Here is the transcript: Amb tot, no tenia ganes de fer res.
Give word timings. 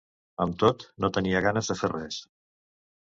Amb 0.45 0.55
tot, 0.63 0.85
no 1.05 1.11
tenia 1.17 1.43
ganes 1.49 1.69
de 1.73 1.77
fer 1.83 1.91
res. 1.93 2.19